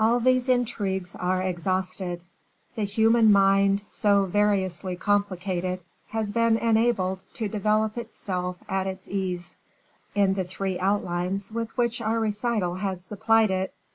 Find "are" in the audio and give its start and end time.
1.14-1.42